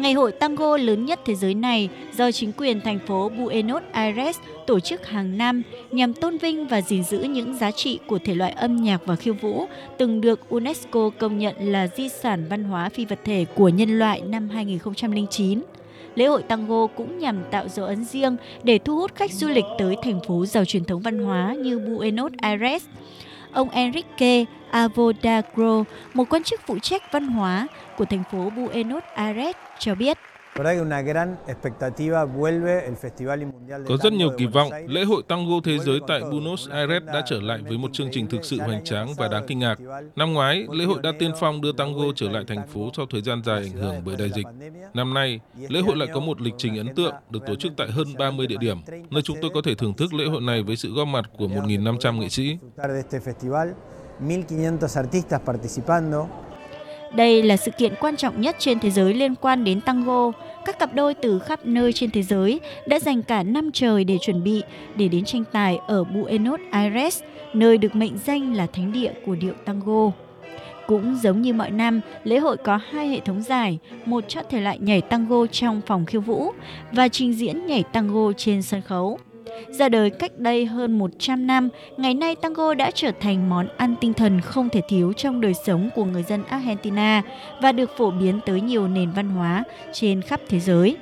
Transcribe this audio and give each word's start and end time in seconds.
Ngày 0.00 0.12
hội 0.12 0.32
tango 0.32 0.76
lớn 0.76 1.04
nhất 1.04 1.20
thế 1.24 1.34
giới 1.34 1.54
này 1.54 1.88
do 2.16 2.32
chính 2.32 2.52
quyền 2.52 2.80
thành 2.80 2.98
phố 3.06 3.28
Buenos 3.28 3.82
Aires 3.92 4.38
tổ 4.66 4.80
chức 4.80 5.06
hàng 5.06 5.38
năm 5.38 5.62
nhằm 5.90 6.14
tôn 6.14 6.38
vinh 6.38 6.66
và 6.66 6.80
gìn 6.80 7.04
giữ 7.04 7.18
những 7.18 7.54
giá 7.54 7.70
trị 7.70 7.98
của 8.06 8.18
thể 8.18 8.34
loại 8.34 8.52
âm 8.52 8.76
nhạc 8.76 9.06
và 9.06 9.16
khiêu 9.16 9.34
vũ 9.34 9.66
từng 9.98 10.20
được 10.20 10.48
UNESCO 10.48 11.10
công 11.18 11.38
nhận 11.38 11.54
là 11.72 11.88
di 11.96 12.08
sản 12.08 12.46
văn 12.50 12.64
hóa 12.64 12.88
phi 12.88 13.04
vật 13.04 13.18
thể 13.24 13.46
của 13.54 13.68
nhân 13.68 13.98
loại 13.98 14.20
năm 14.20 14.48
2009. 14.48 15.62
Lễ 16.14 16.26
hội 16.26 16.42
tango 16.42 16.86
cũng 16.86 17.18
nhằm 17.18 17.36
tạo 17.50 17.68
dấu 17.68 17.86
ấn 17.86 18.04
riêng 18.04 18.36
để 18.62 18.78
thu 18.78 18.96
hút 18.96 19.14
khách 19.14 19.32
du 19.32 19.48
lịch 19.48 19.64
tới 19.78 19.96
thành 20.02 20.20
phố 20.26 20.46
giàu 20.46 20.64
truyền 20.64 20.84
thống 20.84 21.02
văn 21.02 21.18
hóa 21.18 21.54
như 21.54 21.78
Buenos 21.78 22.32
Aires. 22.38 22.84
Ông 23.52 23.70
Enrique 23.70 24.44
Avodagro, 24.70 25.84
một 26.14 26.24
quan 26.30 26.42
chức 26.42 26.60
phụ 26.66 26.78
trách 26.78 27.12
văn 27.12 27.26
hóa 27.26 27.66
của 27.96 28.04
thành 28.04 28.22
phố 28.32 28.50
Buenos 28.50 29.02
Aires, 29.14 29.56
cho 29.78 29.94
biết. 29.94 30.18
Có 33.88 33.96
rất 34.02 34.12
nhiều 34.12 34.30
kỳ 34.38 34.46
vọng, 34.46 34.70
lễ 34.86 35.04
hội 35.04 35.22
tango 35.28 35.54
thế 35.64 35.78
giới 35.78 36.00
tại 36.08 36.20
Buenos 36.20 36.68
Aires 36.68 37.02
đã 37.06 37.22
trở 37.26 37.40
lại 37.40 37.58
với 37.68 37.78
một 37.78 37.92
chương 37.92 38.08
trình 38.12 38.26
thực 38.26 38.44
sự 38.44 38.58
hoành 38.58 38.84
tráng 38.84 39.14
và 39.16 39.28
đáng 39.28 39.44
kinh 39.46 39.58
ngạc. 39.58 39.78
Năm 40.16 40.32
ngoái, 40.32 40.66
lễ 40.72 40.84
hội 40.84 40.98
đã 41.02 41.12
tiên 41.18 41.32
phong 41.40 41.60
đưa 41.60 41.72
tango 41.72 42.04
trở 42.16 42.28
lại 42.28 42.44
thành 42.46 42.68
phố 42.68 42.90
sau 42.96 43.06
thời 43.10 43.22
gian 43.22 43.42
dài 43.44 43.62
ảnh 43.62 43.82
hưởng 43.82 44.02
bởi 44.04 44.16
đại 44.16 44.30
dịch. 44.34 44.46
Năm 44.94 45.14
nay, 45.14 45.40
lễ 45.68 45.80
hội 45.80 45.96
lại 45.96 46.08
có 46.14 46.20
một 46.20 46.40
lịch 46.40 46.54
trình 46.58 46.76
ấn 46.76 46.94
tượng 46.94 47.14
được 47.30 47.40
tổ 47.46 47.54
chức 47.54 47.72
tại 47.76 47.90
hơn 47.90 48.06
30 48.18 48.46
địa 48.46 48.56
điểm, 48.60 48.78
nơi 49.10 49.22
chúng 49.22 49.36
tôi 49.42 49.50
có 49.54 49.60
thể 49.64 49.74
thưởng 49.74 49.94
thức 49.94 50.14
lễ 50.14 50.24
hội 50.24 50.40
này 50.40 50.62
với 50.62 50.76
sự 50.76 50.94
góp 50.94 51.08
mặt 51.08 51.24
của 51.38 51.46
1.500 51.46 52.18
nghệ 52.20 52.28
sĩ. 52.28 52.58
1.500 54.20 54.96
artistas 54.96 55.40
participando. 55.46 56.26
Đây 57.14 57.42
là 57.42 57.56
sự 57.56 57.70
kiện 57.70 57.94
quan 58.00 58.16
trọng 58.16 58.40
nhất 58.40 58.56
trên 58.58 58.78
thế 58.80 58.90
giới 58.90 59.14
liên 59.14 59.34
quan 59.34 59.64
đến 59.64 59.80
tango. 59.80 60.32
Các 60.64 60.78
cặp 60.78 60.94
đôi 60.94 61.14
từ 61.14 61.38
khắp 61.38 61.66
nơi 61.66 61.92
trên 61.92 62.10
thế 62.10 62.22
giới 62.22 62.60
đã 62.86 63.00
dành 63.00 63.22
cả 63.22 63.42
năm 63.42 63.70
trời 63.72 64.04
để 64.04 64.18
chuẩn 64.20 64.44
bị 64.44 64.62
để 64.96 65.08
đến 65.08 65.24
tranh 65.24 65.44
tài 65.52 65.78
ở 65.86 66.04
Buenos 66.04 66.60
Aires, 66.70 67.22
nơi 67.54 67.78
được 67.78 67.96
mệnh 67.96 68.18
danh 68.26 68.54
là 68.54 68.66
thánh 68.66 68.92
địa 68.92 69.12
của 69.26 69.34
điệu 69.34 69.54
tango. 69.64 70.10
Cũng 70.86 71.16
giống 71.22 71.42
như 71.42 71.52
mọi 71.52 71.70
năm, 71.70 72.00
lễ 72.24 72.38
hội 72.38 72.56
có 72.56 72.76
hai 72.90 73.08
hệ 73.08 73.20
thống 73.20 73.42
giải, 73.42 73.78
một 74.04 74.24
cho 74.28 74.42
thể 74.42 74.60
loại 74.60 74.78
nhảy 74.78 75.00
tango 75.00 75.46
trong 75.46 75.80
phòng 75.86 76.06
khiêu 76.06 76.20
vũ 76.20 76.52
và 76.92 77.08
trình 77.08 77.32
diễn 77.32 77.66
nhảy 77.66 77.82
tango 77.82 78.32
trên 78.36 78.62
sân 78.62 78.82
khấu. 78.82 79.18
Ra 79.68 79.88
đời 79.88 80.10
cách 80.10 80.38
đây 80.38 80.66
hơn 80.66 80.98
100 80.98 81.46
năm, 81.46 81.68
ngày 81.96 82.14
nay 82.14 82.36
tango 82.36 82.74
đã 82.74 82.90
trở 82.90 83.10
thành 83.20 83.50
món 83.50 83.68
ăn 83.76 83.94
tinh 84.00 84.14
thần 84.14 84.40
không 84.40 84.68
thể 84.68 84.80
thiếu 84.88 85.12
trong 85.12 85.40
đời 85.40 85.54
sống 85.54 85.90
của 85.94 86.04
người 86.04 86.22
dân 86.22 86.44
Argentina 86.44 87.22
và 87.62 87.72
được 87.72 87.90
phổ 87.96 88.10
biến 88.10 88.40
tới 88.46 88.60
nhiều 88.60 88.88
nền 88.88 89.10
văn 89.10 89.28
hóa 89.28 89.64
trên 89.92 90.22
khắp 90.22 90.40
thế 90.48 90.60
giới. 90.60 90.96